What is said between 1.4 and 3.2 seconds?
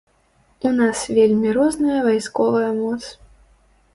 розная вайсковая моц.